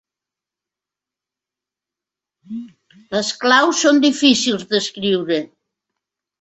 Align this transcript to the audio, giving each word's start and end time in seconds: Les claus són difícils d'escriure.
Les 3.17 3.31
claus 3.45 3.85
són 3.85 4.03
difícils 4.09 4.69
d'escriure. 4.75 5.41